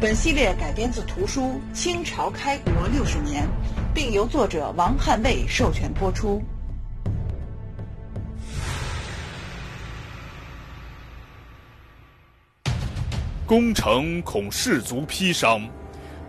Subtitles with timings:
[0.00, 3.42] 本系列改编自图书《清朝开国六十年》，
[3.92, 6.40] 并由作者王汉卫授权播出。
[13.44, 15.68] 攻城恐士卒披伤，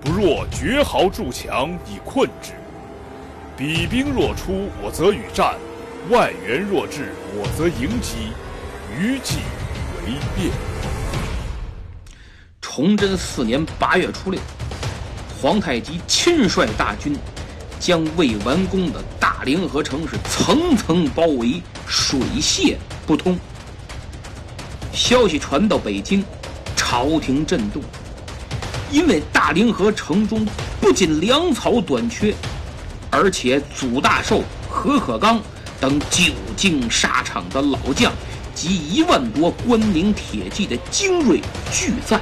[0.01, 2.53] 不若绝壕筑墙以困之。
[3.55, 5.53] 彼兵若出，我则与战。
[6.09, 8.33] 外援若至，我则迎击，
[8.97, 9.37] 余计
[10.01, 10.51] 为变。
[12.71, 14.39] 崇祯四年八月初六，
[15.41, 17.17] 皇太极亲率大军，
[17.79, 23.35] 将未完工的大凌河城是层层包围，水泄不通。
[24.93, 26.23] 消息传到北京，
[26.75, 27.81] 朝廷震动，
[28.91, 30.45] 因为大凌河城中
[30.79, 32.35] 不仅粮草短缺，
[33.09, 35.41] 而且祖大寿、何可刚。
[35.81, 38.11] 等久经沙场的老将
[38.53, 42.19] 及一万多关宁铁骑的精锐俱在，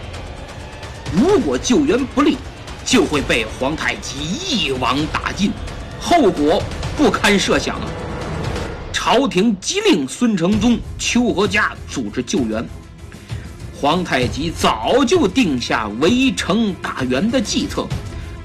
[1.15, 2.37] 如果救援不利，
[2.85, 5.51] 就会被皇太极一网打尽，
[5.99, 6.61] 后果
[6.95, 7.87] 不堪设想啊！
[8.91, 12.67] 朝廷急令孙承宗、邱和嘉组织救援。
[13.79, 17.87] 皇太极早就定下围城打援的计策，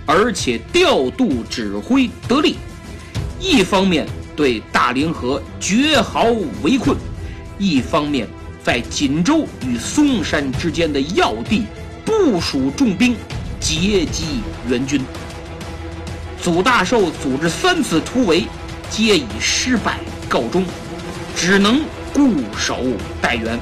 [0.06, 2.56] 而且调度指挥得力，
[3.40, 4.06] 一方面。
[4.34, 6.24] 对大凌河绝壕
[6.62, 6.96] 围困，
[7.58, 8.26] 一方面
[8.64, 11.64] 在锦州与嵩山之间的要地
[12.04, 13.16] 部署重兵，
[13.60, 15.00] 截击援军。
[16.40, 18.44] 祖大寿组织三次突围，
[18.90, 20.64] 皆以失败告终，
[21.36, 21.82] 只能
[22.12, 22.78] 固守
[23.20, 23.58] 待援。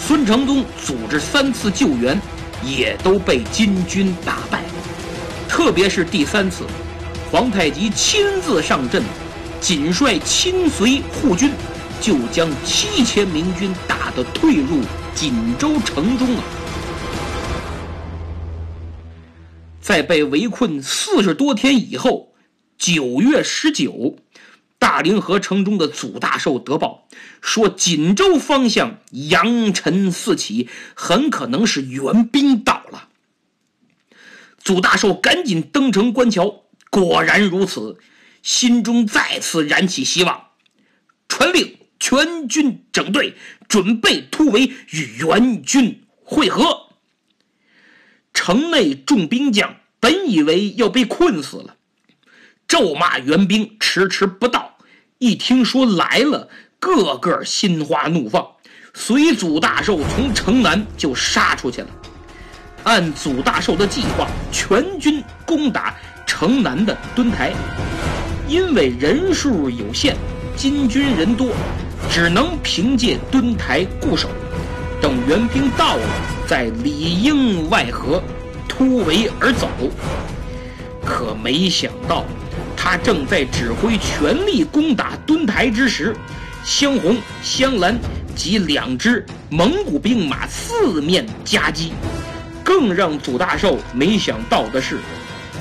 [0.00, 2.20] 孙承宗组织三次救援，
[2.64, 4.62] 也都被金军打败，
[5.48, 6.64] 特别是第三次。
[7.30, 9.02] 皇太极亲自上阵，
[9.60, 11.50] 仅率亲随护军，
[12.00, 14.80] 就将七千明军打得退入
[15.14, 16.42] 锦州城中了。
[19.88, 22.34] 在被围困四十多天以后，
[22.76, 24.18] 九月十九，
[24.78, 27.08] 大凌河城中的祖大寿得报，
[27.40, 33.08] 说锦州方向扬尘四起，很可能是援兵到了。
[34.58, 36.64] 祖大寿赶紧登城观瞧。
[36.90, 37.96] 果然如此，
[38.42, 40.48] 心中再次燃起希望，
[41.28, 43.34] 传令全军整队，
[43.66, 46.87] 准备突围与援军会合。
[48.40, 51.74] 城内众兵将本以为要被困死了，
[52.68, 54.76] 咒骂援兵迟迟不到，
[55.18, 58.46] 一听说来了，个个心花怒放，
[58.94, 61.88] 随祖大寿从城南就杀出去了。
[62.84, 65.96] 按祖大寿的计划，全军攻打。
[66.24, 67.52] 城南的墩台，
[68.46, 70.16] 因为人数有限，
[70.54, 71.50] 金军人多，
[72.08, 74.30] 只能凭借墩台固守，
[75.00, 76.06] 等援兵到了，
[76.46, 78.22] 再里应外合，
[78.68, 79.68] 突围而走。
[81.04, 82.24] 可没想到，
[82.76, 86.14] 他正在指挥全力攻打墩台之时，
[86.64, 87.98] 香红、香兰
[88.34, 91.92] 及两支蒙古兵马四面夹击。
[92.64, 94.98] 更让祖大寿没想到的是。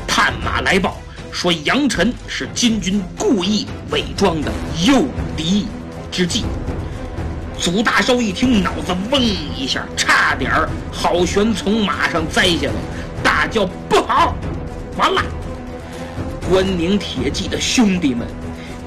[0.05, 0.97] 探马来报
[1.31, 4.51] 说，杨晨是金军故意伪装的
[4.85, 5.05] 诱
[5.37, 5.67] 敌
[6.11, 6.43] 之计。
[7.59, 12.73] 祖大寿一听，脑子嗡一下，差点儿好悬从马上栽下来，
[13.23, 14.35] 大叫：“不好，
[14.95, 15.21] 完了！
[16.49, 18.27] 关宁铁骑的兄弟们，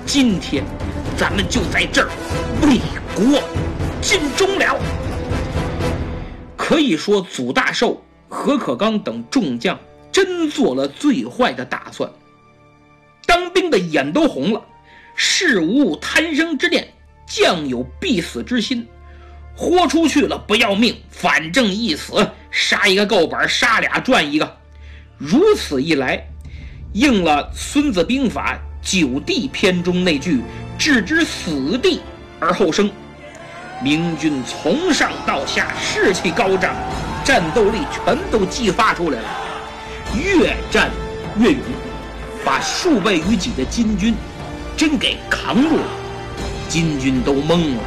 [0.07, 0.65] 今天
[1.17, 2.09] 咱们就在这儿
[2.63, 2.81] 为
[3.15, 3.43] 国
[4.01, 4.79] 尽忠了。”
[6.57, 9.79] 可以说，祖大寿、何可刚等众将。
[10.13, 12.11] 真做了最坏的打算，
[13.27, 14.61] 当兵的眼都红了。
[15.15, 16.93] 事无贪生之念，
[17.31, 18.87] 将有必死之心。
[19.57, 24.57] 豁出去了不要命，反正一死杀一个够本，杀俩赚一个。
[25.17, 26.27] 如此一来，
[26.93, 30.41] 应了《孙子兵法·九地篇》中那句
[30.79, 32.01] “置之死地
[32.41, 32.91] 而后生”。
[33.85, 36.75] 明军从上到下士气高涨，
[37.23, 39.29] 战斗力全都激发出来了。
[40.17, 40.91] 越战
[41.39, 41.61] 越勇，
[42.45, 44.15] 把数倍于己的金军
[44.77, 46.00] 真给扛住了。
[46.71, 47.83] 金军都懵了。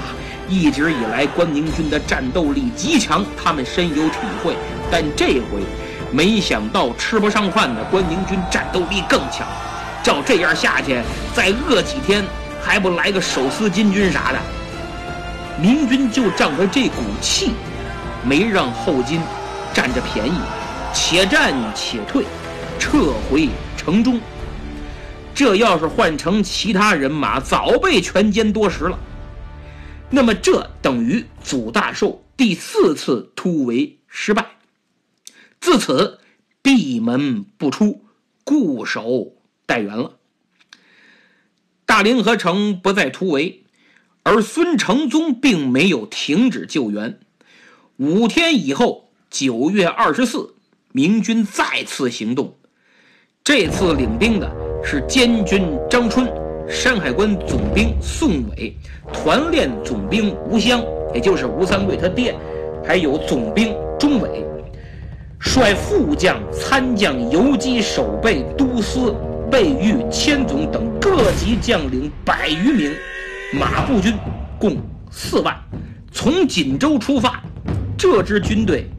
[0.50, 4.56] 一直以来，关宁军的战斗力极强，他们深有体会。
[4.92, 5.64] 但这回
[6.12, 9.48] 没想到吃不上饭的关宁军战斗力更强，
[10.04, 11.02] 照这样下去，
[11.34, 12.24] 再饿几天
[12.62, 14.40] 还不来个手撕金军啥的？
[15.60, 17.54] 明军就仗着这股气，
[18.22, 19.22] 没让后金
[19.74, 20.38] 占着便宜，
[20.94, 22.26] 且战且退，
[22.78, 23.48] 撤回
[23.78, 24.20] 城中。
[25.36, 29.00] 这要是换成其他人马，早被全歼多时了。
[30.10, 34.46] 那么，这等于祖大寿第四次突围失败，
[35.60, 36.20] 自此
[36.62, 38.06] 闭门不出，
[38.44, 39.34] 固守
[39.66, 40.18] 待援了。
[41.86, 43.64] 大凌河城不再突围，
[44.22, 47.20] 而孙承宗并没有停止救援。
[47.98, 50.54] 五天以后，九月二十四，
[50.92, 52.58] 明军再次行动，
[53.44, 56.28] 这次领兵的是监军张春。
[56.70, 58.76] 山海关总兵宋伟，
[59.12, 60.82] 团练总兵吴襄，
[61.14, 62.34] 也就是吴三桂他爹，
[62.86, 64.46] 还有总兵钟伟，
[65.40, 69.14] 率副将、参将、游击、守备、都司、
[69.52, 72.94] 备御、千总等各级将领百余名，
[73.60, 74.14] 马步军
[74.58, 74.78] 共
[75.12, 75.54] 四万，
[76.14, 77.44] 从锦州出发。
[77.98, 78.90] 这支军队，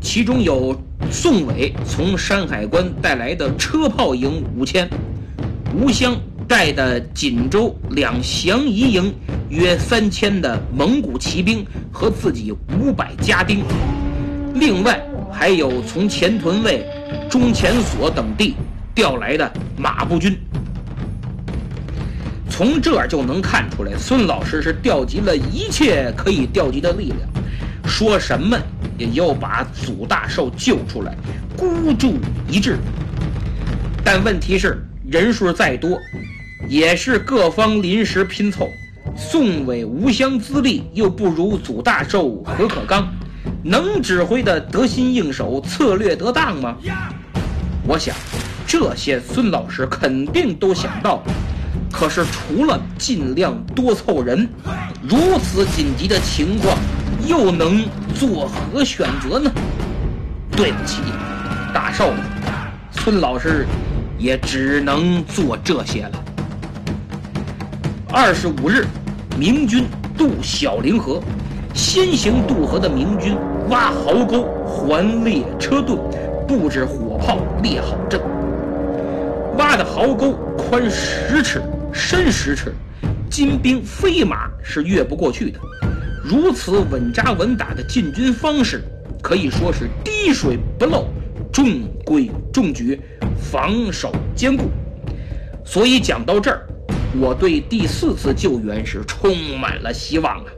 [0.00, 0.74] 其中有
[1.10, 4.88] 宋伟从山海关带来的车炮营五千，
[5.74, 6.16] 吴襄。
[6.46, 9.14] 带的锦州两降夷营
[9.48, 13.64] 约三千的蒙古骑兵和自己五百家丁，
[14.54, 16.86] 另外还有从前屯卫、
[17.30, 18.54] 中前所等地
[18.94, 20.38] 调来的马步军。
[22.50, 27.20] 从这就能看出来，孙老师是调集了一切可以调集的力量，
[27.86, 28.58] 说什么
[28.98, 31.16] 也要把祖大寿救出来，
[31.56, 32.76] 孤注一掷。
[34.04, 35.96] 但问题是，人数再多。
[36.66, 38.68] 也是各方临时拼凑，
[39.16, 43.06] 宋伟、吴襄资历又不如祖大寿、何可刚，
[43.62, 46.76] 能指挥的得心应手，策略得当吗？
[47.86, 48.16] 我想，
[48.66, 51.22] 这些孙老师肯定都想到。
[51.92, 54.48] 可是除了尽量多凑人，
[55.08, 56.76] 如此紧急的情况，
[57.28, 57.84] 又能
[58.16, 59.48] 作何选择呢？
[60.50, 61.02] 对不起，
[61.72, 62.12] 大寿，
[62.90, 63.64] 孙老师
[64.18, 66.24] 也只能做这些了。
[68.12, 68.86] 二十五日，
[69.38, 69.84] 明军
[70.16, 71.22] 渡小凌河。
[71.74, 73.36] 先行渡河的明军
[73.68, 75.98] 挖壕沟、环列车盾、
[76.46, 78.20] 布置火炮、列好阵。
[79.58, 81.60] 挖的壕沟宽十尺，
[81.92, 82.72] 深十尺，
[83.28, 85.58] 金兵飞马是越不过去的。
[86.22, 88.80] 如此稳扎稳打的进军方式，
[89.20, 91.08] 可以说是滴水不漏，
[91.54, 93.00] 中规中矩，
[93.40, 94.64] 防守坚固。
[95.64, 96.66] 所以讲到这儿。
[97.20, 100.50] 我对第四次救援是充满了希望啊！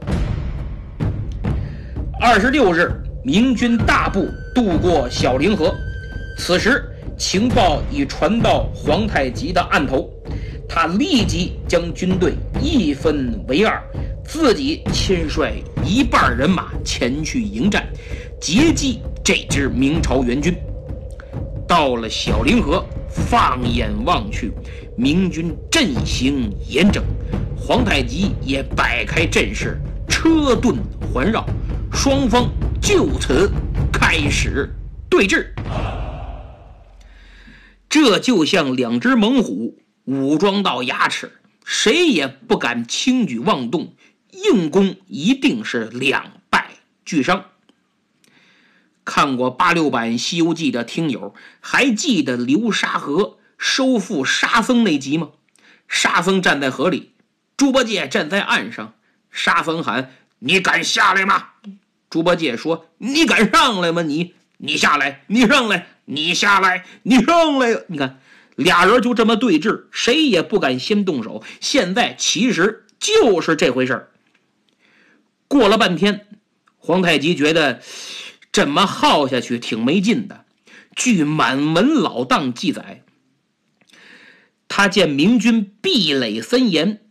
[2.19, 2.91] 二十六日，
[3.23, 5.71] 明军大部渡过小凌河，
[6.39, 6.83] 此时
[7.15, 10.11] 情报已传到皇太极的案头，
[10.67, 13.79] 他立即将军队一分为二，
[14.25, 17.87] 自己亲率一半人马前去迎战，
[18.41, 20.57] 截击这支明朝援军。
[21.67, 24.53] 到了小凌河，放眼望去。
[24.97, 27.03] 明军阵型严整，
[27.55, 30.77] 皇太极也摆开阵势，车盾
[31.13, 31.45] 环绕，
[31.91, 32.49] 双方
[32.81, 33.51] 就此
[33.91, 34.73] 开始
[35.09, 35.45] 对峙。
[37.89, 41.31] 这就像两只猛虎，武装到牙齿，
[41.63, 43.93] 谁也不敢轻举妄动，
[44.31, 46.71] 硬攻一定是两败
[47.05, 47.45] 俱伤。
[49.07, 53.37] 看过八六版《西游记》的听友，还记得流沙河？
[53.57, 55.29] 收复沙僧那集吗？
[55.87, 57.13] 沙僧站在河里，
[57.55, 58.95] 猪八戒站在岸上。
[59.31, 61.51] 沙僧喊：“你敢下来吗？”
[62.11, 64.01] 猪八戒说：“你敢上来吗？
[64.01, 68.19] 你你下来，你上来，你下来，你上来。”你看，
[68.57, 71.41] 俩人就这么对峙，谁也不敢先动手。
[71.61, 74.11] 现在其实就是这回事儿。
[75.47, 76.27] 过了半天，
[76.77, 77.81] 皇太极觉得
[78.57, 80.43] 这么耗下去挺没劲的。
[80.95, 83.03] 据满文老档记载。
[84.67, 87.01] 他见明军壁垒森严，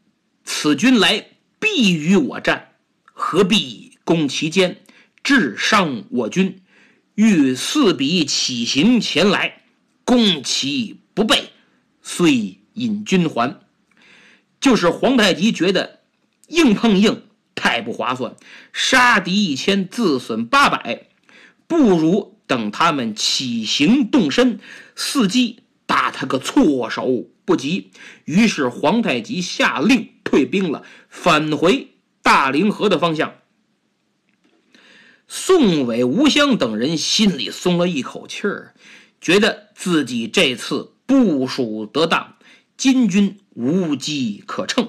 [0.42, 1.24] 此军来
[1.60, 2.72] 必与我战，
[3.04, 4.82] 何必攻其间，
[5.22, 6.62] 致伤我军？
[7.14, 9.62] 欲四比起行前来，
[10.04, 11.50] 攻其不备，
[12.02, 13.60] 遂引军还。
[14.58, 16.00] 就是皇太极觉得
[16.48, 17.22] 硬碰硬
[17.54, 18.34] 太不划算，
[18.72, 21.06] 杀敌一千，自损八百，
[21.66, 24.60] 不如等他们起行动身，
[24.96, 27.26] 伺机打他个措手。
[27.44, 27.92] 不及，
[28.24, 33.34] 于是皇太极下令退兵了，返回大凌河的方向。
[35.28, 38.74] 宋伟、吴襄等人心里松了一口气儿，
[39.20, 42.34] 觉得自己这次部署得当，
[42.76, 44.88] 金军无机可乘。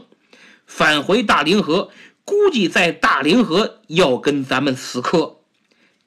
[0.66, 1.92] 返回大凌河，
[2.26, 5.37] 估计在大凌河要跟咱们死磕。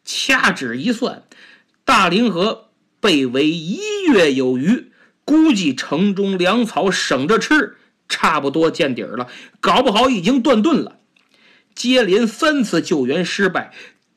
[0.05, 1.25] 掐指一算，
[1.85, 3.81] 大凌河被围一
[4.13, 4.93] 月有余，
[5.25, 7.77] 估计城中粮草省着吃，
[8.09, 9.29] 差不多见底儿了，
[9.61, 10.99] 搞不好已经断顿了。
[11.75, 13.73] 接连三次救援失败，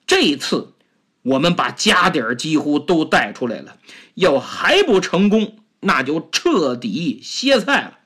[0.07, 0.73] 这次
[1.21, 3.77] 我们把家底儿几乎都带出来了，
[4.15, 7.99] 要还不成功，那就彻底歇菜了。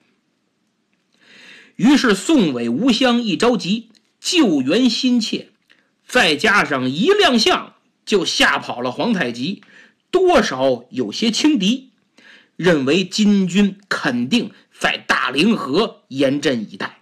[1.78, 5.50] 于是宋伟、吴襄一着急，救援心切，
[6.08, 9.62] 再加上一亮相就吓跑了皇太极，
[10.10, 11.92] 多少有些轻敌，
[12.56, 17.02] 认为金军肯定在大凌河严阵以待。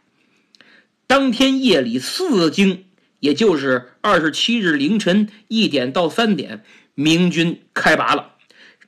[1.07, 2.83] 当天夜里四更，
[3.19, 8.31] 也就是二十七日凌晨一点到三点，明军开拔了，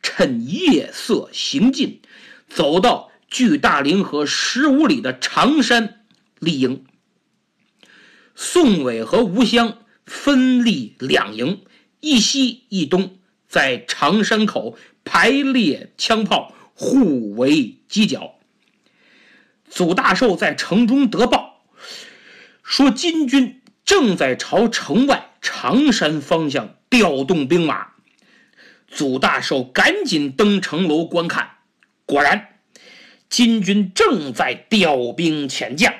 [0.02, 2.02] 趁夜色行进，
[2.50, 3.12] 走到。
[3.30, 6.06] 距大凌河十五里的长山
[6.40, 6.86] 立营，
[8.36, 11.64] 宋伟和吴襄分立两营，
[12.00, 18.36] 一西一东，在长山口排列枪炮，互为犄角。
[19.70, 21.66] 祖大寿在城中得报，
[22.64, 27.90] 说金军正在朝城外长山方向调动兵马。
[28.88, 31.58] 祖大寿赶紧登城楼观看，
[32.06, 32.54] 果然。
[33.30, 35.94] 金军正在调兵遣将，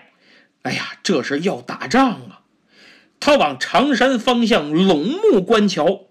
[0.62, 2.37] 哎呀，这是要打仗啊！
[3.20, 6.08] 他往长山方向拢目观瞧，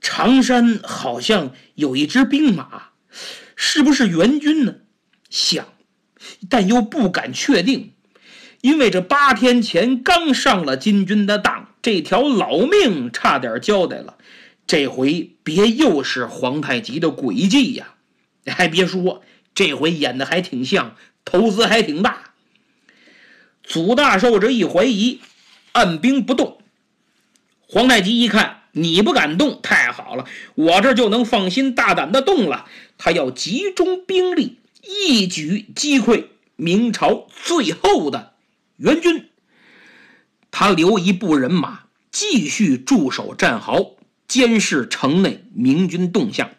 [0.00, 2.90] 长山好像有一支兵马，
[3.56, 4.76] 是不是援军呢？
[5.30, 5.66] 想，
[6.48, 7.92] 但又不敢确定，
[8.60, 14.18] 因为这八天前刚上了金军的当，这条老命差点交代了，
[14.66, 17.94] 这回别又是皇太极的诡计呀！
[18.46, 19.22] 还别说。
[19.54, 22.32] 这回演的还挺像，投资还挺大。
[23.62, 25.20] 祖大寿这一怀疑，
[25.72, 26.58] 按兵不动。
[27.66, 32.66] 皇太极一看你不敢动，太好了，我这就能放心大胆的动了。
[32.98, 36.26] 他要集中兵力，一举击溃
[36.56, 38.32] 明朝最后的
[38.76, 39.28] 援军。
[40.50, 43.96] 他留一部人马继续驻守战壕，
[44.28, 46.50] 监视城内明军动向。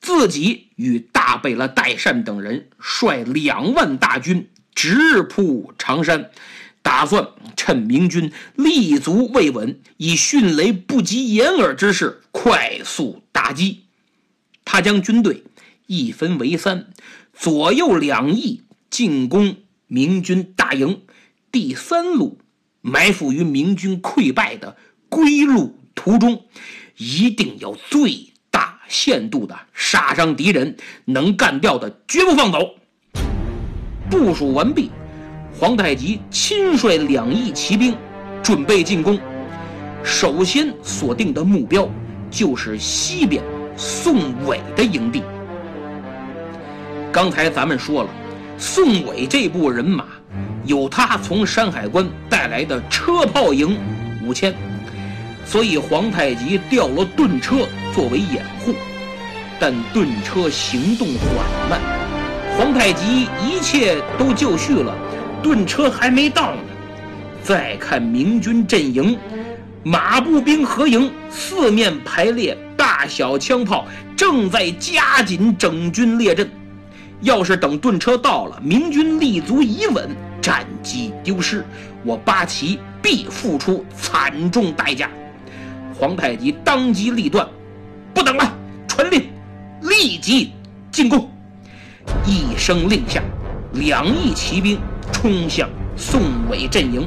[0.00, 6.30] 自己与大贝勒代善等人率两万大军直扑长山，
[6.84, 13.86] 打算趁明军立足未稳，以迅雷不及掩耳之势快速打击。
[14.66, 15.42] 他将军队
[15.86, 16.88] 一分为三，
[17.32, 21.00] 左右两翼进攻明军大营，
[21.50, 22.38] 第三路
[22.82, 24.76] 埋伏于明军溃败的
[25.08, 26.44] 归路途中，
[26.98, 28.74] 一定要最大。
[28.86, 30.76] 限度的杀伤敌人，
[31.06, 32.74] 能干掉的绝不放走。
[34.10, 34.90] 部署完毕，
[35.64, 37.96] 皇太极亲率两翼骑兵
[38.42, 39.18] 准备进攻。
[40.02, 41.88] 首先锁定的目标
[42.30, 43.42] 就是西边
[43.74, 45.22] 宋伟的营地。
[47.10, 48.10] 刚才咱们说了，
[48.58, 50.04] 宋伟这部人马
[50.66, 53.78] 有他从山海关带来的车炮营
[54.22, 54.54] 五千。
[55.46, 58.74] 所以皇太极调了盾车作为掩护，
[59.58, 61.80] 但盾车行动缓慢。
[62.58, 64.94] 皇太极一切都就绪了，
[65.44, 66.62] 盾车还没到呢。
[67.42, 69.18] 再看明军阵营，
[69.82, 73.84] 马步兵合营，四面排列，大小枪炮
[74.16, 76.50] 正在加紧整军列阵。
[77.20, 80.08] 要是等盾车到了，明军立足已稳，
[80.40, 81.62] 战机丢失，
[82.04, 85.10] 我八旗必付出惨重代价。
[85.94, 87.46] 皇太极当机立断，
[88.14, 88.50] 不等了，
[88.88, 89.28] 传令，
[89.82, 90.52] 立即
[90.90, 91.30] 进攻！
[92.26, 93.22] 一声令下，
[93.74, 94.78] 两翼骑兵
[95.12, 96.20] 冲向宋
[96.50, 97.06] 伟阵营，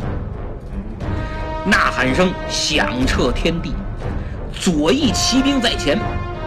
[1.66, 3.74] 呐喊声响彻天地。
[4.54, 6.00] 左翼骑兵在前，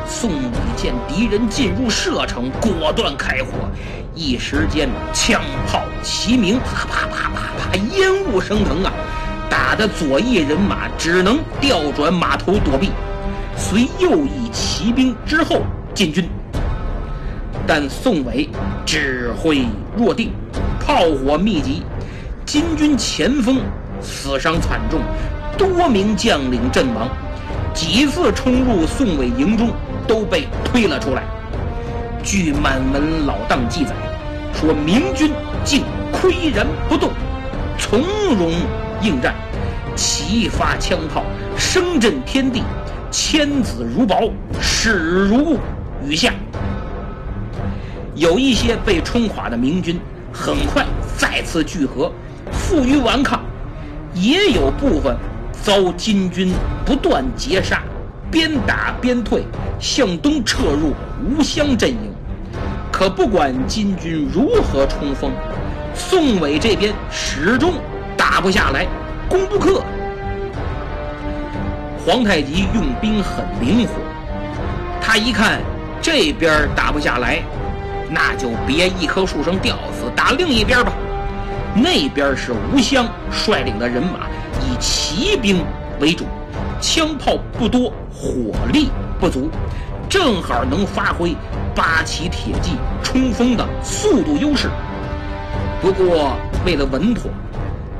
[0.06, 3.68] 宋伟见敌人进入射程，果断开火。
[4.14, 8.92] 一时间，枪炮齐鸣，啪啪啪啪啪，烟雾升腾啊！
[9.48, 12.90] 打的左翼人马只能调转马头躲避，
[13.56, 15.62] 随右翼骑兵之后
[15.94, 16.28] 进军。
[17.66, 18.48] 但宋伟
[18.84, 19.64] 指挥
[19.96, 20.32] 若定，
[20.90, 21.84] 炮火密集，
[22.44, 23.60] 金军前锋
[24.00, 25.00] 死伤惨重，
[25.56, 27.08] 多名将领阵亡，
[27.72, 29.70] 几次冲入宋伟营中
[30.08, 31.22] 都被推了出来。
[32.24, 33.94] 据满文老档记载，
[34.52, 35.30] 说明军
[35.64, 37.10] 竟岿然不动，
[37.78, 38.00] 从
[38.36, 38.50] 容。
[39.00, 39.34] 应战，
[39.96, 41.24] 齐发枪炮，
[41.56, 42.62] 声震天地，
[43.12, 44.30] 千子如雹，
[44.60, 45.56] 势如。
[46.04, 46.34] 雨下，
[48.16, 49.98] 有一些被冲垮的明军，
[50.32, 50.84] 很快
[51.16, 52.10] 再次聚合，
[52.52, 53.40] 负隅顽抗；
[54.14, 55.16] 也有部分
[55.62, 56.52] 遭金军
[56.84, 57.82] 不断截杀，
[58.30, 59.44] 边打边退，
[59.78, 60.94] 向东撤入
[61.24, 62.12] 吴襄阵营。
[62.92, 65.32] 可不管金军如何冲锋，
[65.94, 67.74] 宋伟这边始终
[68.16, 68.86] 打不下来，
[69.28, 69.82] 攻不克。
[72.04, 73.92] 皇太极用兵很灵活，
[75.00, 75.60] 他一看
[76.00, 77.42] 这边打不下来，
[78.10, 80.92] 那就别一棵树上吊死，打另一边吧。
[81.74, 84.26] 那边是吴襄率领的人马，
[84.60, 85.64] 以骑兵
[86.00, 86.24] 为主，
[86.80, 88.90] 枪炮不多，火力
[89.20, 89.48] 不足，
[90.08, 91.36] 正好能发挥
[91.74, 94.68] 八旗铁骑冲锋的速度优势。
[95.80, 96.36] 不过
[96.66, 97.30] 为了稳妥，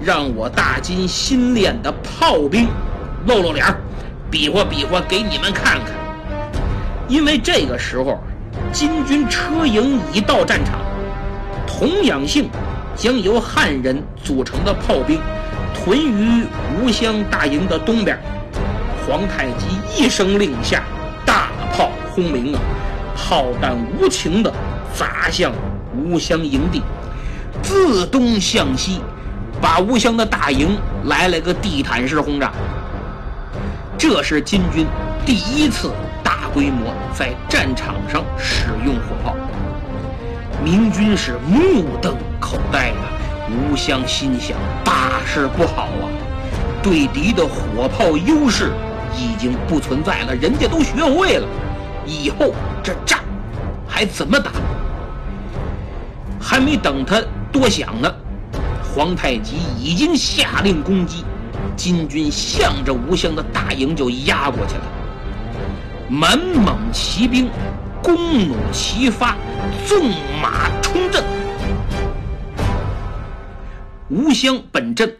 [0.00, 2.68] 让我大金新练的炮兵
[3.26, 3.64] 露露脸。
[4.30, 5.92] 比划比划给你们看看，
[7.08, 8.22] 因为这个时候，
[8.72, 10.80] 金军车营已到战场，
[11.66, 12.48] 童养性
[12.94, 15.20] 将由汉人组成的炮兵
[15.74, 16.44] 屯于
[16.78, 18.18] 吴襄大营的东边。
[19.06, 20.84] 皇太极一声令下，
[21.26, 22.60] 大炮轰鸣啊，
[23.16, 24.52] 炮弹无情地
[24.94, 25.52] 砸向
[25.92, 26.82] 吴襄营地，
[27.62, 29.00] 自东向西，
[29.60, 32.52] 把吴襄的大营来了个地毯式轰炸。
[33.98, 34.86] 这是金军
[35.26, 35.90] 第一次
[36.52, 39.34] 规模在战场上使用火炮，
[40.64, 42.94] 明军是目瞪口呆呀。
[43.50, 46.06] 吴襄心想：大事不好啊！
[46.82, 48.70] 对敌的火炮优势
[49.16, 51.46] 已经不存在了，人家都学会了，
[52.06, 53.18] 以后这仗
[53.88, 54.52] 还怎么打？
[56.40, 58.12] 还没等他多想呢，
[58.94, 61.24] 皇太极已经下令攻击。
[61.76, 64.82] 金军向着吴襄的大营就压过去了，
[66.10, 67.48] 满蒙骑兵
[68.02, 68.16] 弓
[68.48, 69.38] 弩齐发，
[69.86, 70.10] 纵
[70.42, 71.22] 马冲阵。
[74.08, 75.18] 吴襄本阵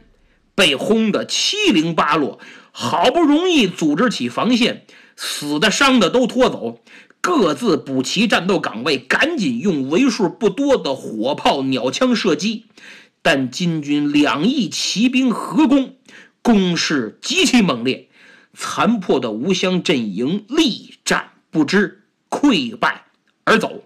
[0.57, 2.41] 被轰得七零八落，
[2.73, 6.81] 好不容易组织起防线，死的伤的都拖走，
[7.21, 12.65] 各自补齐战斗岗位，赶紧用为数不多的火炮、鸟枪射击。
[13.23, 15.95] 但金军两翼骑兵合攻。
[16.43, 18.09] 攻势极其猛烈，
[18.55, 23.05] 残破的吴襄阵营力战不支，溃败
[23.45, 23.83] 而走。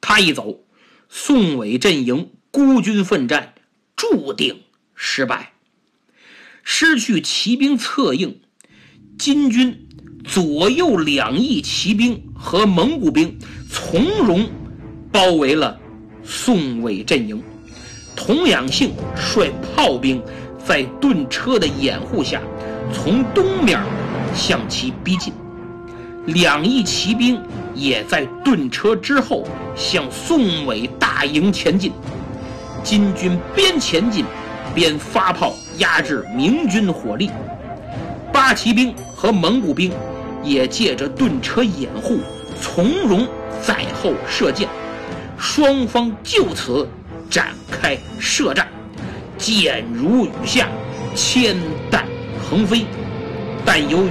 [0.00, 0.60] 他一走，
[1.08, 3.54] 宋伟阵营孤军奋战，
[3.96, 4.62] 注定
[4.94, 5.52] 失败。
[6.62, 8.40] 失去骑兵策应，
[9.18, 9.88] 金军
[10.24, 13.38] 左右两翼骑兵和蒙古兵
[13.70, 14.48] 从容
[15.12, 15.80] 包围了
[16.22, 17.42] 宋伟阵营。
[18.16, 20.22] 童养性率炮兵。
[20.66, 22.40] 在盾车的掩护下，
[22.92, 23.80] 从东面
[24.34, 25.32] 向其逼近。
[26.26, 27.40] 两翼骑兵
[27.74, 31.92] 也在盾车之后向宋伟大营前进。
[32.82, 34.24] 金军边前进
[34.74, 37.30] 边发炮压制明军火力。
[38.32, 39.92] 八旗兵和蒙古兵
[40.42, 42.20] 也借着盾车掩护，
[42.60, 43.26] 从容
[43.62, 44.68] 在后射箭。
[45.38, 46.88] 双方就此
[47.28, 48.66] 展开射战。
[49.36, 50.68] 箭如雨下，
[51.14, 51.56] 铅
[51.90, 52.06] 弹
[52.54, 52.86] 横飞，
[53.66, 54.10] 但由于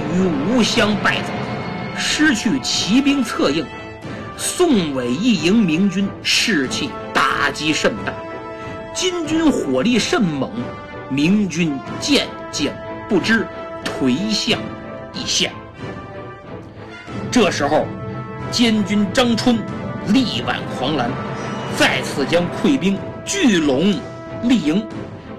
[0.50, 1.28] 吴襄败走，
[1.96, 3.64] 失去骑兵策应，
[4.36, 8.12] 宋伟一营明军士气打击甚大，
[8.92, 10.50] 金军火力甚猛，
[11.08, 12.76] 明军渐渐
[13.08, 13.46] 不支，
[13.82, 14.60] 颓向
[15.14, 15.50] 一线。
[17.30, 17.86] 这时候，
[18.50, 19.56] 监军张春
[20.08, 21.10] 力挽狂澜，
[21.78, 23.94] 再次将溃兵聚拢
[24.42, 24.86] 立营。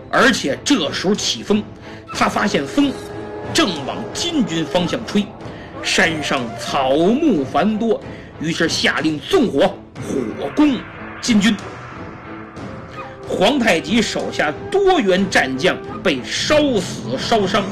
[0.09, 1.61] 而且这时候起风，
[2.13, 2.91] 他发现风
[3.53, 5.25] 正往金军方向吹，
[5.83, 7.99] 山上草木繁多，
[8.39, 9.61] 于是下令纵火，
[9.95, 10.77] 火攻
[11.21, 11.55] 金军。
[13.27, 17.63] 皇太极手下多员战将被烧死烧伤，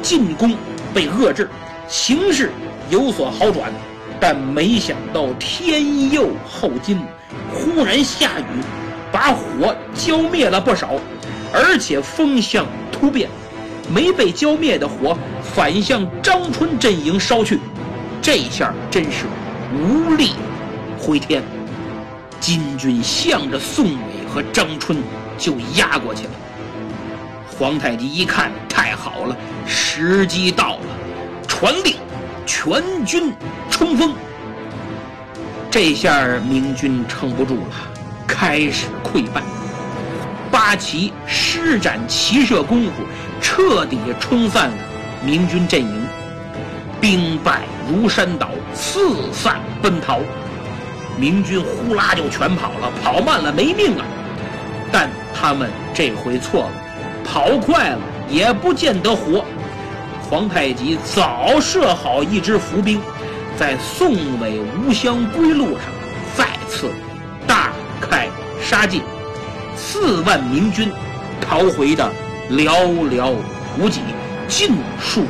[0.00, 0.56] 进攻
[0.94, 1.48] 被遏制，
[1.86, 2.50] 形势
[2.88, 3.72] 有所好转。
[4.18, 6.98] 但没想到天佑后金，
[7.52, 8.44] 忽然下雨，
[9.12, 10.94] 把火浇灭了不少。
[11.52, 13.28] 而且风向突变，
[13.92, 17.60] 没被浇灭的火反向张春阵营烧去，
[18.20, 19.26] 这下真是
[19.72, 20.32] 无力
[20.98, 21.42] 回天。
[22.38, 24.98] 金军向着宋伟和张春
[25.38, 26.30] 就压过去了。
[27.58, 30.86] 皇太极一看，太好了，时机到了，
[31.48, 31.96] 传令
[32.44, 33.32] 全军
[33.70, 34.12] 冲锋。
[35.70, 37.74] 这下明军撑不住了，
[38.26, 39.42] 开始溃败。
[40.50, 43.02] 八旗施展骑射功夫，
[43.40, 44.76] 彻底冲散了
[45.24, 46.06] 明军阵营，
[47.00, 50.20] 兵败如山倒，四散奔逃。
[51.18, 54.04] 明军呼啦就全跑了，跑慢了没命啊！
[54.92, 56.70] 但他们这回错了，
[57.24, 59.44] 跑快了也不见得活。
[60.28, 63.00] 皇太极早设好一支伏兵，
[63.56, 65.82] 在宋尾吴襄归路上
[66.36, 66.90] 再次
[67.46, 68.28] 大开
[68.60, 69.00] 杀戒，
[69.74, 70.92] 四万明军
[71.40, 72.10] 逃回的
[72.50, 72.68] 寥
[73.10, 73.34] 寥
[73.78, 74.00] 无几，
[74.46, 75.24] 尽数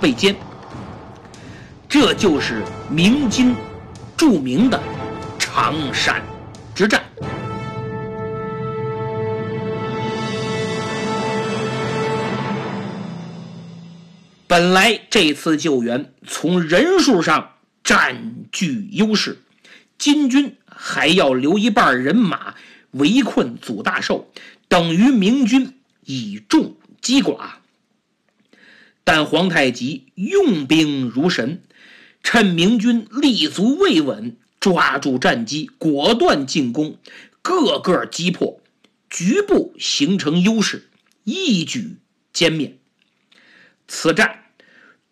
[0.00, 0.34] 被歼。
[1.88, 3.54] 这就是明金
[4.16, 4.80] 著名的
[5.38, 6.22] 常山
[6.74, 7.02] 之战。
[14.46, 19.42] 本来这次救援从人数上占据优势，
[19.98, 22.54] 金军还要留一半人马
[22.92, 24.30] 围困祖大寿，
[24.68, 27.54] 等于明军以众击寡。
[29.04, 31.62] 但皇太极用兵如神，
[32.22, 36.98] 趁明军立足未稳，抓住战机，果断进攻，
[37.42, 38.60] 个个击破，
[39.10, 40.90] 局部形成优势，
[41.24, 41.98] 一举
[42.32, 42.78] 歼灭。
[43.88, 44.38] 此战。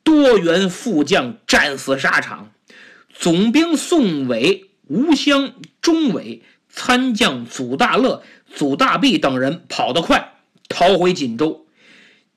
[0.03, 2.53] 多员副将战死沙场，
[3.12, 10.39] 总兵宋伟、吴襄、钟伟、参将祖大乐、祖大弼等人跑得快，
[10.70, 11.66] 逃回锦州。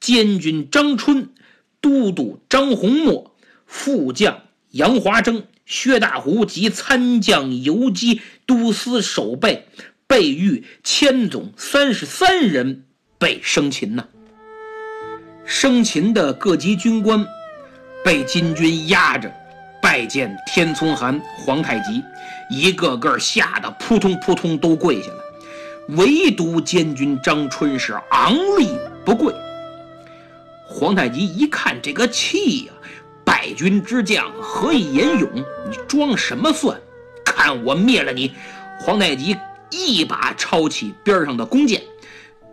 [0.01, 1.29] 监军张春、
[1.79, 3.31] 都督张洪谟、
[3.65, 4.41] 副将
[4.71, 9.69] 杨华征、薛大湖及参将游击、都司守备
[10.05, 12.83] 备御千总三十三人
[13.17, 14.05] 被生擒呐。
[15.45, 17.25] 生擒的各级军官。
[18.05, 19.33] 被金军压着，
[19.81, 22.03] 拜见天聪汗、皇太极，
[22.49, 25.22] 一个个吓得扑通扑通都跪下了。
[25.89, 28.69] 唯独监军张春是昂立
[29.03, 29.33] 不跪。
[30.65, 32.73] 皇太极一看这个气呀，
[33.23, 35.29] 败军之将何以言勇？
[35.69, 36.79] 你装什么蒜？
[37.25, 38.31] 看我灭了你！
[38.79, 39.35] 皇太极
[39.69, 41.81] 一把抄起边上的弓箭，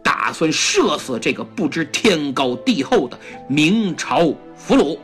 [0.02, 4.98] 打算射死这个不知天高地厚的明朝俘虏。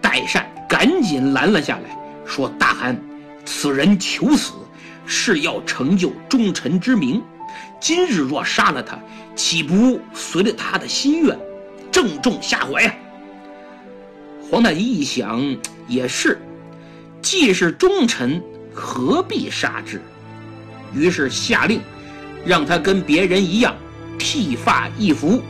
[0.00, 2.96] 代善赶紧拦了下来，说：“大汗，
[3.44, 4.52] 此人求死，
[5.04, 7.22] 是要成就忠臣之名。
[7.80, 8.98] 今日若杀了他，
[9.34, 11.38] 岂不随了他的心愿，
[11.90, 12.94] 正中下怀啊？”
[14.50, 16.40] 皇太极一想，也是，
[17.20, 20.00] 既是忠臣，何必杀之？
[20.94, 21.80] 于是下令，
[22.44, 23.76] 让他跟别人一样
[24.18, 25.42] 剃发易服。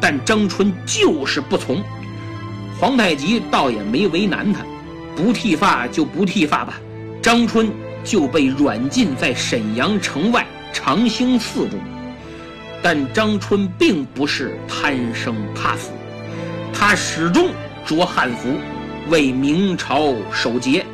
[0.00, 1.82] 但张春就是不从。
[2.78, 4.60] 皇太极倒也没为难他，
[5.16, 6.80] 不剃发就不剃发吧。
[7.22, 7.72] 张春
[8.04, 11.78] 就被软禁在沈阳城外长兴寺中。
[12.80, 15.90] 但张春并不是贪生怕死，
[16.72, 17.48] 他始终
[17.84, 18.54] 着汉服，
[19.08, 20.86] 为明朝守节，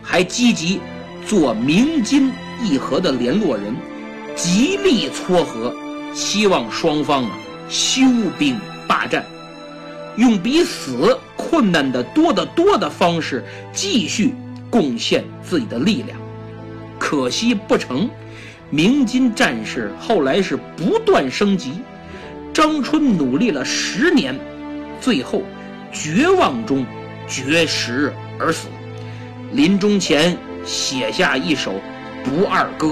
[0.00, 0.80] 还积极
[1.26, 3.74] 做明金议和的联络人，
[4.36, 5.74] 极力撮合，
[6.14, 7.30] 希望双方啊
[7.68, 8.02] 休
[8.38, 9.26] 兵罢战。
[10.16, 14.32] 用比死困难的多得多的方式继续
[14.70, 16.16] 贡献自己的力量，
[17.00, 18.08] 可惜不成。
[18.74, 21.82] 明金战事后来是不断升级，
[22.54, 24.34] 张春努力了十年，
[24.98, 25.42] 最后
[25.92, 26.82] 绝望中
[27.28, 28.68] 绝食而死。
[29.52, 31.72] 临终前写下一首
[32.24, 32.86] 《不二歌》，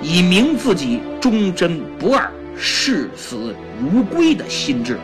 [0.00, 4.96] 以明自己忠贞不二、视死如归的心志。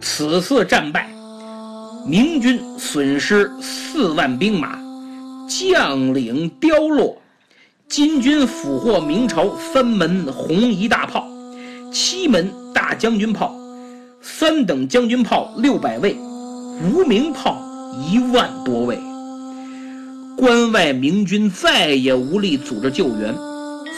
[0.00, 1.08] 此次战败，
[2.04, 4.78] 明军损失四万兵马，
[5.48, 7.16] 将领凋落。
[7.88, 11.26] 金军俘获明朝三门红夷大炮，
[11.92, 13.54] 七门大将军炮，
[14.20, 16.16] 三等将军炮六百位，
[16.82, 17.62] 无名炮
[18.10, 18.98] 一万多位。
[20.36, 23.34] 关外明军再也无力组织救援，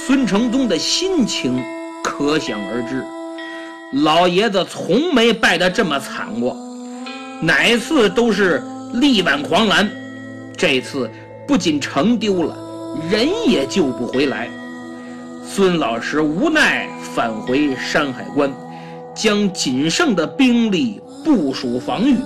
[0.06, 1.62] 孙承宗的心情
[2.02, 3.02] 可想而知。
[4.02, 6.56] 老爷子从没败得这么惨过，
[7.44, 8.62] 哪次都是
[8.94, 9.86] 力挽狂澜，
[10.56, 11.10] 这次
[11.46, 12.56] 不仅城丢了，
[13.10, 14.48] 人也救不回来。
[15.46, 18.50] 孙老师无奈返回山海关，
[19.14, 22.16] 将仅剩的兵力部署防御。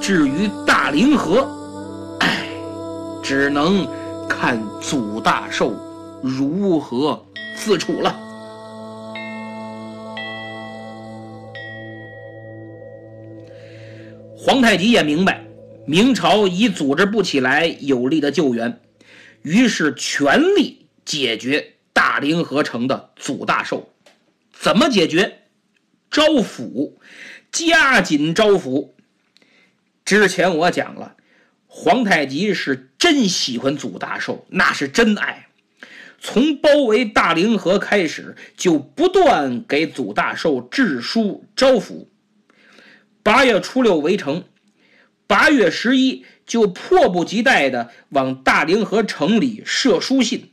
[0.00, 1.48] 至于大凌河，
[2.20, 2.46] 唉，
[3.24, 3.84] 只能
[4.28, 5.72] 看祖大寿
[6.22, 7.20] 如何
[7.56, 8.14] 自处了。
[14.46, 15.42] 皇太极也明白，
[15.86, 18.78] 明朝已组织不起来有力的救援，
[19.40, 23.90] 于是全力解决大凌河城的祖大寿。
[24.52, 25.38] 怎么解决？
[26.10, 26.92] 招抚，
[27.50, 28.90] 加紧招抚。
[30.04, 31.16] 之前我讲了，
[31.66, 35.46] 皇太极是真喜欢祖大寿，那是真爱。
[36.20, 42.08] 从包围大凌河开始，就不断给祖大寿致书招抚。
[43.24, 44.44] 八月初六围城，
[45.26, 50.50] 八月十一就迫不及待地往大凌河城里射书信。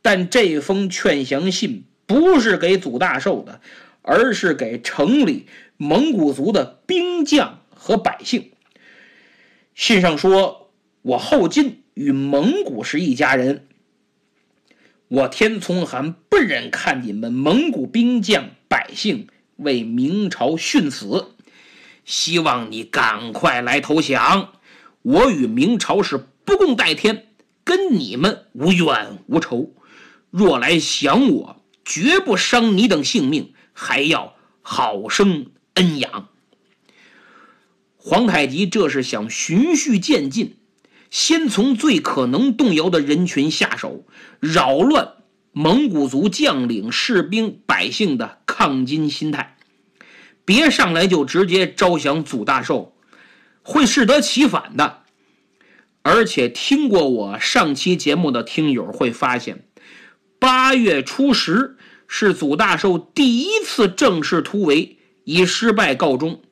[0.00, 3.60] 但这封劝降信不是给祖大寿的，
[4.00, 5.44] 而是给城里
[5.76, 8.50] 蒙古族的兵将和百姓。
[9.74, 10.70] 信上说
[11.02, 13.66] ：“我后金与蒙古是一家人，
[15.08, 21.34] 我天聪汗不忍看你们蒙古兵将百姓为明朝殉死，
[22.10, 24.54] 希望你赶快来投降。
[25.02, 27.28] 我与明朝是不共戴天，
[27.62, 29.72] 跟你们无冤无仇。
[30.30, 36.28] 若来降我，绝不伤你等性命，还要好生恩养。”
[37.96, 40.56] 皇太极这是想循序渐进，
[41.10, 44.04] 先从最可能动摇的人群下手，
[44.40, 45.12] 扰乱
[45.52, 49.56] 蒙古族将领、士兵、百姓的抗金心态。
[50.50, 52.96] 别上来就直接招降祖大寿，
[53.62, 55.04] 会适得其反的。
[56.02, 59.62] 而且听过我上期节目的听友会发现，
[60.40, 61.76] 八月初十
[62.08, 66.42] 是祖大寿第一次正式突围，以失败告终。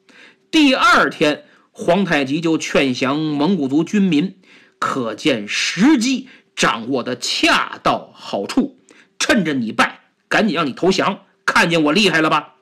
[0.49, 4.37] 第二天，皇太极就劝降蒙古族军民，
[4.79, 8.79] 可见时机掌握的恰到好处。
[9.19, 12.58] 趁着你败，赶紧让你投降，看见我厉害了吧？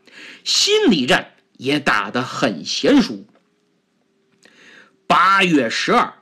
[0.46, 3.24] 心理战也打得很娴熟。
[5.09, 6.14] 八月十二，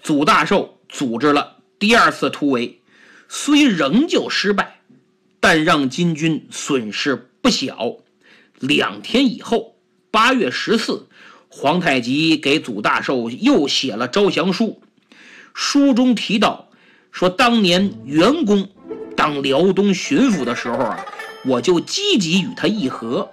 [0.00, 2.80] 祖大寿组织了第二次突围，
[3.28, 4.78] 虽仍旧失败，
[5.40, 7.96] 但让金军损失不小。
[8.60, 9.74] 两天以后，
[10.12, 11.08] 八月十四。
[11.48, 14.80] 皇太极给祖大寿又写了招降书，
[15.52, 16.70] 书中提到
[17.10, 18.70] 说，当年元公
[19.16, 21.04] 当辽东巡抚的时候啊，
[21.44, 23.30] 我就积极与他议和，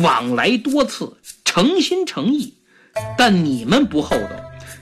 [0.00, 2.54] 往来多次，诚心诚意。
[3.16, 4.30] 但你们不厚道，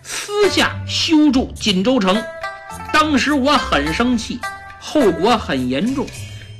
[0.03, 2.23] 私下修筑锦州城，
[2.93, 4.39] 当时我很生气，
[4.81, 6.07] 后果很严重。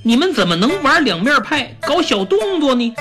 [0.03, 2.95] 你们怎么能玩两面派，搞小动作呢？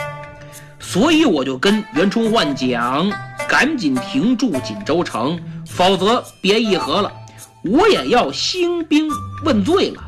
[0.79, 3.11] 所以我就跟袁崇焕讲，
[3.47, 7.11] 赶紧停驻锦州城，否则别议和了，
[7.63, 9.09] 我也要兴兵
[9.43, 10.03] 问罪了。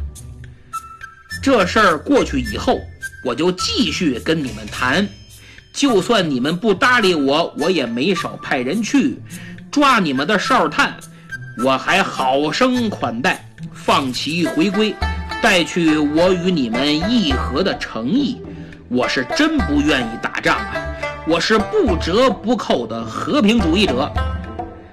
[1.41, 2.79] 这事儿过去以后，
[3.23, 5.07] 我就继续跟你们谈，
[5.75, 9.19] 就算你们不搭理我，我也没少派人去
[9.69, 10.95] 抓你们的哨探，
[11.65, 14.95] 我还好生款待，放其回归，
[15.41, 18.41] 带去我与你们议和的诚意。
[18.87, 20.73] 我是真不愿意打仗啊！
[21.27, 24.09] 我是不折不扣的和平主义者，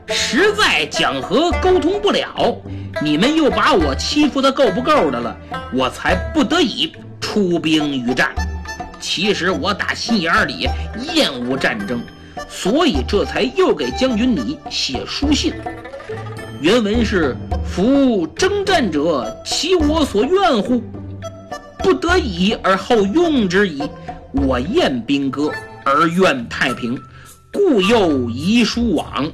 [0.09, 2.61] 实在讲和沟通不了，
[3.01, 5.37] 你们又把我欺负的够不够的了，
[5.73, 8.33] 我才不得已出兵与战。
[9.03, 10.69] 其实我打心眼里
[11.13, 12.01] 厌恶战争，
[12.49, 15.53] 所以这才又给将军你写书信。
[16.61, 17.37] 原文是
[17.67, 20.81] ：“夫征战者，其我所愿乎？”
[21.83, 23.83] 不得已而后用之矣。
[24.33, 25.53] 我厌兵戈
[25.85, 26.97] 而愿太平，
[27.53, 29.31] 故又遗书往。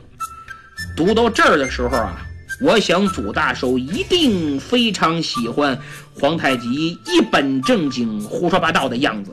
[0.96, 2.16] 读到这儿的时候啊，
[2.62, 5.78] 我想祖大寿一定非常喜欢
[6.18, 9.30] 皇太极一本正经胡说八道的样子，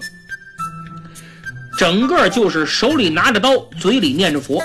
[1.77, 4.63] 整个就是手里拿着刀，嘴里念着佛。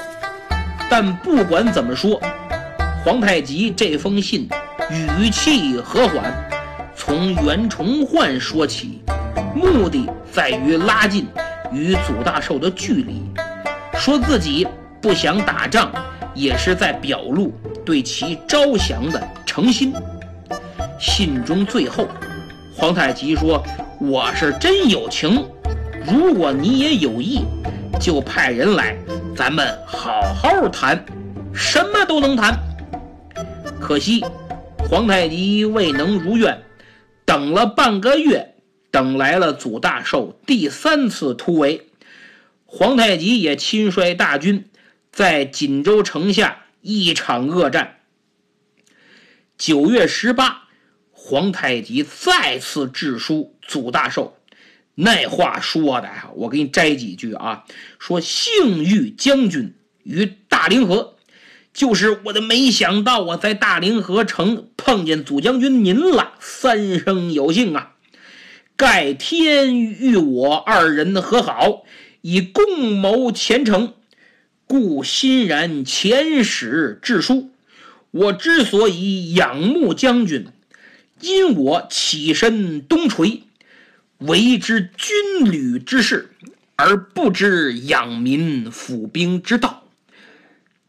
[0.89, 2.21] 但不管怎么说，
[3.05, 4.49] 皇太极这封信
[5.19, 6.33] 语气和缓。
[6.95, 9.01] 从袁崇焕说起，
[9.55, 11.27] 目的在于拉近
[11.73, 13.23] 与祖大寿的距离。
[13.95, 14.67] 说自己
[15.01, 15.91] 不想打仗，
[16.35, 17.53] 也是在表露
[17.85, 19.93] 对其招降的诚心。
[20.99, 22.07] 信中最后，
[22.77, 23.65] 皇太极说
[23.99, 25.45] ：“我是真有情，
[26.07, 27.45] 如果你也有意，
[28.01, 28.97] 就派人来，
[29.37, 31.05] 咱们好好谈，
[31.53, 32.59] 什么都能谈。”
[33.79, 34.25] 可惜，
[34.79, 36.63] 皇太极未能如愿。
[37.25, 38.55] 等了半个月，
[38.91, 41.89] 等来了祖大寿第三次突围，
[42.65, 44.69] 皇太极也亲率大军
[45.13, 47.97] 在锦州城下一场恶战。
[49.59, 50.65] 九月十八，
[51.13, 54.37] 皇太极再次致书祖大寿，
[55.03, 57.65] 那话说的呀，我给你摘几句啊，
[57.99, 61.15] 说幸遇将军于大凌河。
[61.73, 67.93] 就是我的没想到啊，在大凌河城碰见祖将军您了，三生有幸啊！
[68.77, 71.85] 盖天与我二人和好，
[72.23, 73.95] 以共谋前程，
[74.67, 77.51] 故欣然遣使致书。
[78.11, 80.47] 我之所以仰慕将军，
[81.21, 83.43] 因我起身东陲，
[84.21, 86.31] 为之军旅之事，
[86.77, 89.85] 而不知养民抚兵之道。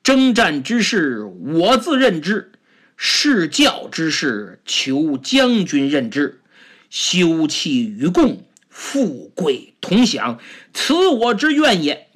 [0.03, 2.51] 征战之事，我自任之；
[2.97, 6.41] 事教之事，求将军任之。
[6.89, 10.39] 休戚与共，富贵同享，
[10.73, 12.07] 此我之愿也。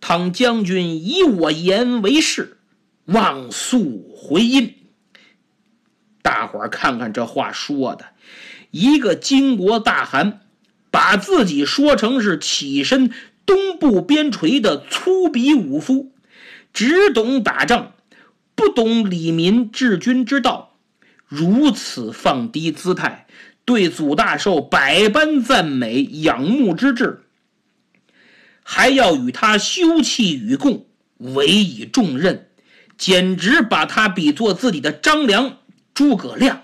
[0.00, 2.58] 倘将军以我言为是，
[3.06, 4.74] 望速回音。
[6.22, 8.06] 大伙儿看看这话说的，
[8.70, 10.42] 一个金国大汗，
[10.94, 13.10] 把自己说成是起身
[13.44, 16.12] 东部边陲的粗鄙武夫。
[16.72, 17.94] 只懂打仗，
[18.54, 20.76] 不懂礼民治军之道，
[21.26, 23.26] 如此放低姿态，
[23.64, 27.24] 对祖大寿百般赞美仰慕之至，
[28.62, 30.86] 还要与他休戚与共，
[31.18, 32.48] 委以重任，
[32.96, 35.58] 简直把他比作自己的张良、
[35.92, 36.62] 诸葛亮，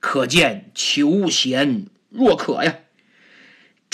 [0.00, 2.78] 可见求贤若渴呀。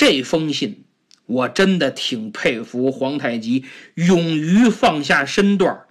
[0.00, 0.84] 这封信。
[1.26, 5.82] 我真的挺佩服皇太极勇于放下身段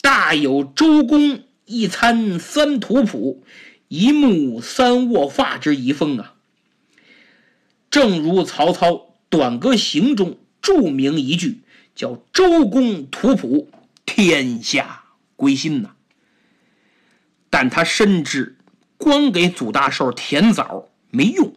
[0.00, 3.44] 大有周公一餐三图谱，
[3.88, 6.32] 一目三握发之遗风啊。
[7.90, 8.90] 正如曹操
[9.28, 11.60] 《短歌行》中著名一句，
[11.94, 13.68] 叫“周公图谱，
[14.06, 15.04] 天下
[15.36, 15.90] 归心”呐。
[17.50, 18.56] 但他深知，
[18.96, 21.54] 光给祖大寿甜枣没用，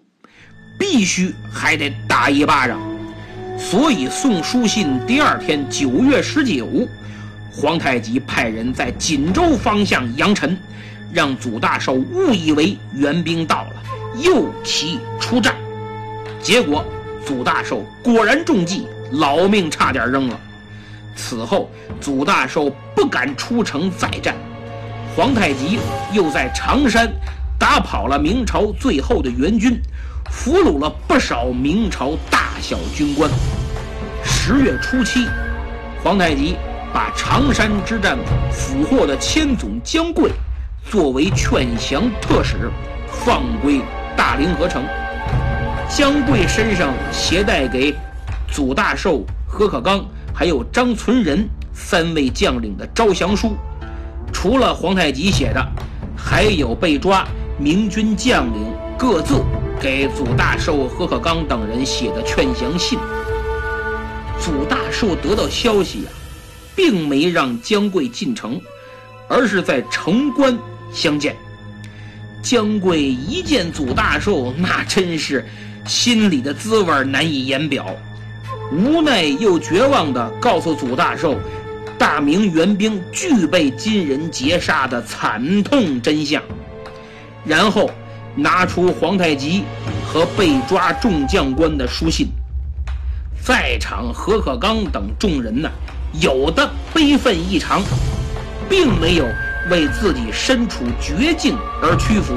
[0.79, 2.79] 必须还得打一巴掌。
[3.57, 6.87] 所以送书信第二天，九月十九，
[7.51, 10.57] 皇太极派人在锦州方向扬尘，
[11.11, 13.73] 让祖大寿误以为援兵到了，
[14.23, 15.53] 诱其出战。
[16.41, 16.85] 结果
[17.25, 20.39] 祖大寿果然中计，老命差点扔了。
[21.17, 24.33] 此后，祖大寿不敢出城再战。
[25.17, 25.77] 皇太极
[26.13, 27.11] 又在常山
[27.59, 29.77] 打跑了明朝最后的援军。
[30.29, 33.29] 俘虏了不少明朝大小军官。
[34.23, 35.27] 十月初七，
[36.03, 36.55] 皇太极
[36.93, 38.17] 把常山之战
[38.51, 40.31] 俘获的千总姜贵
[40.89, 42.71] 作为劝降特使，
[43.07, 43.81] 放归
[44.15, 44.83] 大凌河城。
[45.89, 47.93] 姜贵身上携带给
[48.51, 53.55] 祖大寿、何可刚还有张存仁三位将领的招降书，
[54.31, 55.67] 除了皇太极写的，
[56.15, 59.41] 还有被抓明军将领各自。
[59.79, 62.99] 给祖大寿、何可刚等人写的劝降信。
[64.39, 66.11] 祖大寿得到消息啊，
[66.75, 68.59] 并没让姜贵进城，
[69.27, 70.57] 而是在城关
[70.93, 71.35] 相见。
[72.41, 75.45] 姜贵一见祖大寿，那真是
[75.85, 77.95] 心里的滋味难以言表，
[78.71, 81.37] 无奈又绝望地告诉祖大寿，
[81.97, 86.43] 大明援兵俱被金人劫杀的惨痛真相，
[87.45, 87.89] 然后。
[88.35, 89.63] 拿出皇太极
[90.05, 92.29] 和被抓众将官的书信，
[93.41, 95.69] 在场何可刚等众人呢，
[96.21, 97.81] 有的悲愤异常，
[98.69, 99.25] 并没有
[99.69, 102.35] 为自己身处绝境而屈服；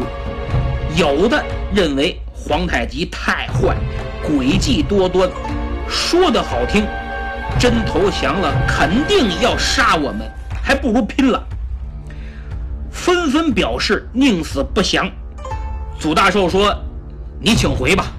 [0.97, 3.77] 有的认为皇太极太坏，
[4.25, 5.31] 诡计多端，
[5.89, 6.85] 说的好听，
[7.59, 10.29] 真投降了肯定要杀我们，
[10.63, 11.43] 还不如拼了，
[12.91, 15.09] 纷纷表示宁死不降。
[16.03, 16.77] 祖大寿说
[17.41, 18.11] ：“你请回吧，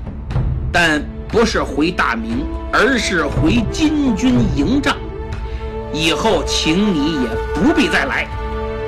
[0.72, 4.96] 但不是回大明，而是回金军营帐。
[5.94, 8.26] 以后请你也不必再来。”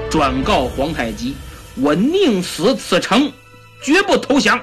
[0.10, 1.36] 转告皇太极
[1.76, 3.30] ：“我宁死此城，
[3.84, 4.62] 绝不投降。”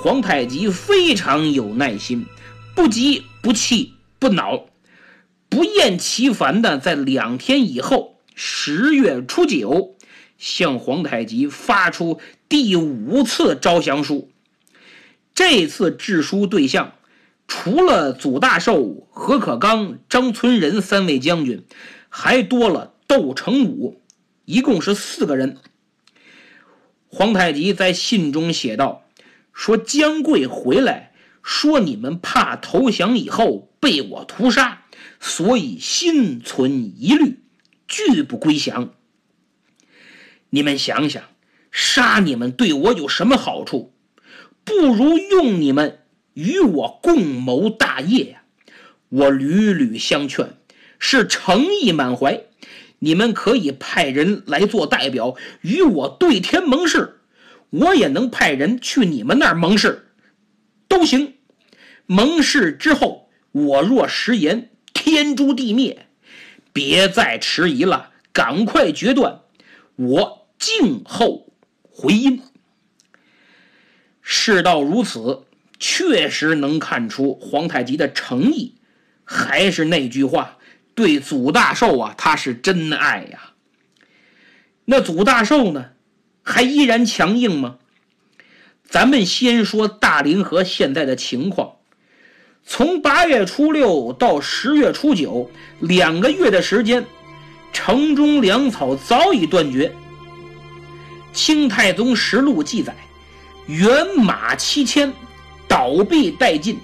[0.00, 2.24] 皇太极非常有耐心，
[2.72, 4.60] 不急不气不恼，
[5.48, 9.96] 不厌其烦的在两天以后，十月初九。
[10.38, 12.18] 向皇太极发出
[12.48, 14.30] 第五次招降书。
[15.34, 16.94] 这次致书对象，
[17.46, 21.64] 除了祖大寿、何可刚、张存仁三位将军，
[22.08, 24.00] 还多了窦成武，
[24.44, 25.58] 一共是四个人。
[27.06, 29.04] 皇太极在信中写道
[29.54, 31.12] ：“说姜贵回来，
[31.42, 34.82] 说你们怕投降以后被我屠杀，
[35.18, 37.38] 所以心存疑虑，
[37.86, 38.90] 拒不归降。”
[40.50, 41.22] 你们想想，
[41.70, 43.92] 杀你们对我有什么好处？
[44.64, 46.00] 不如用你们
[46.34, 48.42] 与我共谋大业呀！
[49.08, 50.54] 我屡屡相劝，
[50.98, 52.42] 是诚意满怀。
[52.98, 57.20] 你们可以派人来做代表，与我对天盟誓。
[57.70, 60.08] 我也能派人去你们那儿盟誓，
[60.88, 61.34] 都行。
[62.06, 66.06] 盟誓之后，我若食言，天诛地灭。
[66.72, 69.40] 别再迟疑了，赶快决断，
[69.98, 71.48] 我静候
[71.82, 72.40] 回音。
[74.22, 75.44] 事到如此，
[75.80, 78.76] 确实能看出皇太极的诚意。
[79.24, 80.58] 还是那句话，
[80.94, 83.54] 对祖大寿啊，他是真爱呀。
[84.84, 85.90] 那祖大寿呢，
[86.42, 87.78] 还依然强硬吗？
[88.84, 91.78] 咱们先说大凌河现在的情况。
[92.64, 97.04] 从八月初六到十月初九，两个月的时间，
[97.72, 99.88] 城中粮草早已断绝。
[101.32, 102.94] 《清太宗实录》记载，
[103.66, 105.12] 原马七千，
[105.66, 106.78] 倒毙殆尽，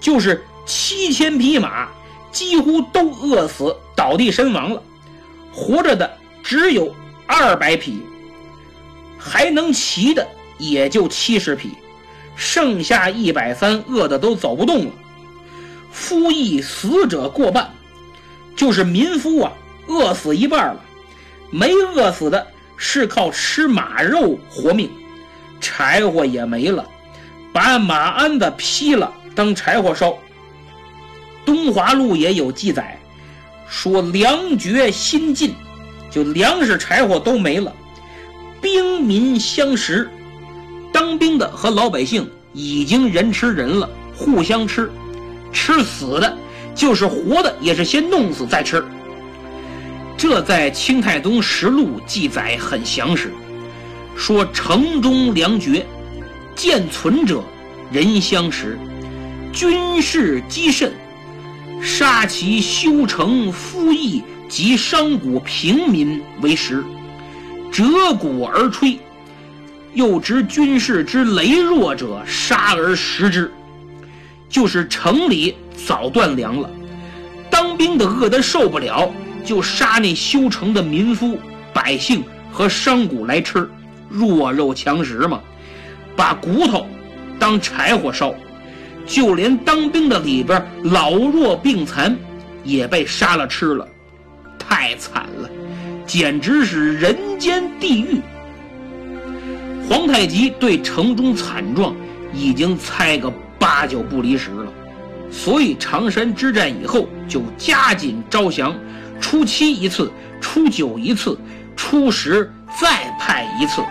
[0.00, 1.88] 就是七千匹马
[2.30, 4.82] 几乎都饿死、倒地身亡了，
[5.52, 6.94] 活着的只有。
[7.30, 8.00] 二百匹，
[9.18, 10.26] 还能骑的
[10.56, 11.72] 也就七十匹，
[12.36, 14.92] 剩下一百三饿的都走不动了。
[15.92, 17.70] 夫役死者过半，
[18.56, 19.52] 就是民夫啊，
[19.88, 20.80] 饿死一半了。
[21.50, 24.90] 没饿死的是靠吃马肉活命，
[25.60, 26.86] 柴火也没了，
[27.52, 30.16] 把马鞍子劈了当柴火烧。
[31.44, 33.00] 东华录也有记载，
[33.66, 35.54] 说粮绝心尽。
[36.10, 37.70] 就粮食、柴火都没了，
[38.62, 40.10] 兵民相食，
[40.90, 44.90] 当兵的和老百姓已经人吃人了，互相吃，
[45.52, 46.36] 吃死的，
[46.74, 48.82] 就是活的，也是先弄死再吃。
[50.18, 53.32] 这在《清太宗实录》记载很详实，
[54.16, 55.86] 说城中粮绝，
[56.56, 57.40] 见存者
[57.90, 58.76] 人相食，
[59.52, 60.92] 军士积甚，
[61.80, 64.22] 杀其修城夫役。
[64.48, 66.82] 及商贾平民为食，
[67.70, 68.98] 折骨而吹，
[69.92, 73.52] 又执军士之羸弱者杀而食之，
[74.48, 75.54] 就是城里
[75.86, 76.70] 早断粮了，
[77.50, 79.12] 当兵的饿得受不了，
[79.48, 81.38] 就杀那修城的民夫、
[81.72, 82.22] 百姓
[82.52, 83.66] 和商贾来吃，
[84.10, 85.40] 弱肉强食嘛，
[86.14, 86.86] 把骨头
[87.38, 88.34] 当柴火烧，
[89.06, 92.14] 就连当兵的里边老弱病残
[92.62, 93.88] 也被杀了吃了。
[94.58, 95.48] 太惨了，
[96.04, 98.20] 简直是人间地狱。
[99.88, 101.96] 皇太极对城中惨状
[102.34, 104.70] 已经猜个八九不离十了，
[105.30, 108.74] 所以常山之战以后就加紧招降，
[109.20, 110.10] 初七一次，
[110.40, 111.38] 初九一次，
[111.76, 112.50] 初十
[112.80, 113.82] 再派一次。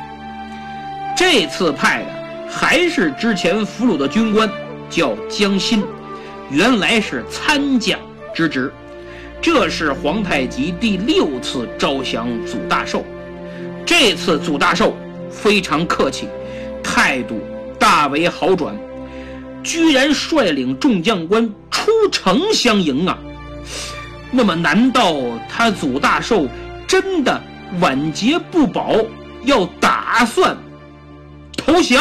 [1.15, 4.49] 这次派的还是之前俘虏的军官，
[4.89, 5.83] 叫江心，
[6.49, 7.99] 原来是参将
[8.33, 8.71] 之职。
[9.41, 13.05] 这是皇太极第六次招降祖大寿，
[13.85, 14.95] 这次祖大寿
[15.29, 16.27] 非常客气，
[16.83, 17.39] 态度
[17.77, 18.75] 大为好转，
[19.63, 23.17] 居然率领众将官出城相迎啊！
[24.37, 25.15] 那么，难道
[25.49, 26.47] 他祖大寿
[26.87, 27.41] 真的
[27.79, 28.93] 晚节不保，
[29.45, 30.55] 要打算
[31.57, 31.99] 投降？